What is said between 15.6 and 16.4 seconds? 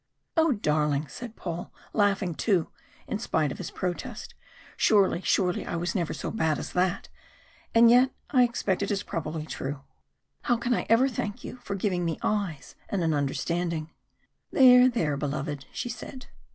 she said.